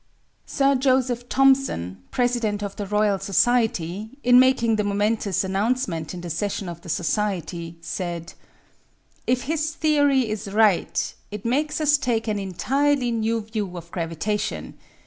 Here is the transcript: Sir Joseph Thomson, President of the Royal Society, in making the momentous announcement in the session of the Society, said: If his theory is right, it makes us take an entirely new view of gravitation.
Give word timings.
Sir 0.47 0.73
Joseph 0.73 1.29
Thomson, 1.29 2.01
President 2.09 2.63
of 2.63 2.75
the 2.75 2.87
Royal 2.87 3.19
Society, 3.19 4.17
in 4.23 4.39
making 4.39 4.77
the 4.77 4.83
momentous 4.83 5.43
announcement 5.43 6.11
in 6.15 6.21
the 6.21 6.29
session 6.31 6.67
of 6.67 6.81
the 6.81 6.89
Society, 6.89 7.77
said: 7.81 8.33
If 9.27 9.43
his 9.43 9.75
theory 9.75 10.27
is 10.27 10.51
right, 10.51 11.13
it 11.29 11.45
makes 11.45 11.79
us 11.79 11.99
take 11.99 12.27
an 12.27 12.39
entirely 12.39 13.11
new 13.11 13.41
view 13.41 13.77
of 13.77 13.91
gravitation. 13.91 14.75